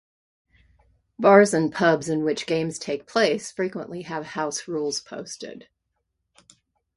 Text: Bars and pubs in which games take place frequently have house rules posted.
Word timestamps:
Bars 1.19 1.53
and 1.53 1.71
pubs 1.71 2.09
in 2.09 2.23
which 2.23 2.47
games 2.47 2.79
take 2.79 3.05
place 3.05 3.51
frequently 3.51 4.01
have 4.01 4.25
house 4.33 4.67
rules 4.67 4.99
posted. 4.99 5.67